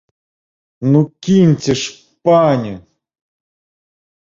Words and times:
Ну, 0.93 1.01
кіньце 1.27 1.75
ж, 1.83 1.85
пане! 2.29 2.75